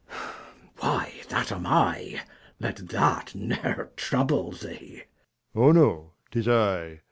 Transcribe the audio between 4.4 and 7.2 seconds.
thee. Leir. Oh no, 'tis I.